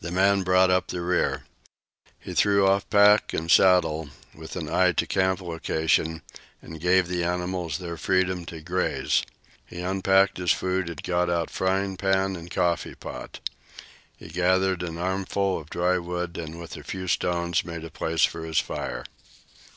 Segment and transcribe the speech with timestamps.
[0.00, 1.44] The man brought up the rear.
[2.18, 6.22] He threw off pack and saddle, with an eye to camp location,
[6.60, 9.22] and gave the animals their freedom to graze.
[9.64, 13.38] He unpacked his food and got out frying pan and coffee pot.
[14.16, 18.24] He gathered an armful of dry wood, and with a few stones made a place
[18.24, 19.04] for his fire.